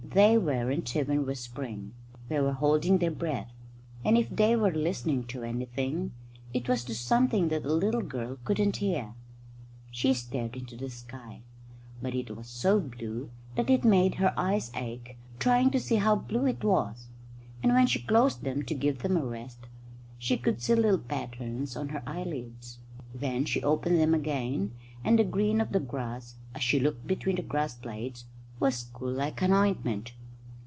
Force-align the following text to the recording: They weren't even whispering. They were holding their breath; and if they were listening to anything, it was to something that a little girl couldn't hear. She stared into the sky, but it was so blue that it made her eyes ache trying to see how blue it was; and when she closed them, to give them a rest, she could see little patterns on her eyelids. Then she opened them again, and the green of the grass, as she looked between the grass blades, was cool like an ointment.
They 0.13 0.37
weren't 0.37 0.93
even 0.93 1.25
whispering. 1.25 1.93
They 2.27 2.41
were 2.41 2.51
holding 2.51 2.97
their 2.97 3.11
breath; 3.11 3.49
and 4.03 4.17
if 4.17 4.29
they 4.29 4.57
were 4.57 4.73
listening 4.73 5.23
to 5.27 5.43
anything, 5.43 6.11
it 6.53 6.67
was 6.67 6.83
to 6.85 6.95
something 6.95 7.47
that 7.47 7.63
a 7.63 7.73
little 7.73 8.01
girl 8.01 8.37
couldn't 8.43 8.75
hear. 8.77 9.13
She 9.89 10.13
stared 10.13 10.57
into 10.57 10.75
the 10.75 10.89
sky, 10.89 11.43
but 12.01 12.13
it 12.13 12.35
was 12.35 12.47
so 12.49 12.81
blue 12.81 13.29
that 13.55 13.69
it 13.69 13.85
made 13.85 14.15
her 14.15 14.33
eyes 14.35 14.69
ache 14.75 15.17
trying 15.39 15.71
to 15.71 15.79
see 15.79 15.95
how 15.95 16.17
blue 16.17 16.45
it 16.45 16.61
was; 16.61 17.07
and 17.63 17.71
when 17.71 17.87
she 17.87 18.01
closed 18.01 18.43
them, 18.43 18.63
to 18.63 18.75
give 18.75 18.99
them 19.03 19.15
a 19.15 19.23
rest, 19.23 19.59
she 20.17 20.35
could 20.35 20.61
see 20.61 20.75
little 20.75 20.99
patterns 20.99 21.77
on 21.77 21.87
her 21.87 22.03
eyelids. 22.05 22.79
Then 23.15 23.45
she 23.45 23.63
opened 23.63 23.97
them 23.97 24.13
again, 24.13 24.73
and 25.05 25.17
the 25.17 25.23
green 25.23 25.61
of 25.61 25.71
the 25.71 25.79
grass, 25.79 26.35
as 26.53 26.63
she 26.63 26.81
looked 26.81 27.07
between 27.07 27.37
the 27.37 27.41
grass 27.41 27.75
blades, 27.75 28.25
was 28.59 28.83
cool 28.93 29.11
like 29.11 29.41
an 29.41 29.51
ointment. 29.51 30.13